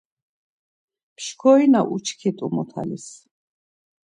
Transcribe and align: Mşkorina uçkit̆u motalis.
Mşkorina 1.15 1.81
uçkit̆u 1.93 2.47
motalis. 2.55 3.07